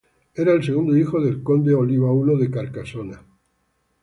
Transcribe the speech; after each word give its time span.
Era 0.33 0.53
el 0.53 0.63
segundo 0.63 0.97
hijo 0.97 1.21
del 1.21 1.43
Conde 1.43 1.75
Oliba 1.75 2.09
I 2.11 2.37
de 2.39 2.49
Carcasona. 2.49 3.23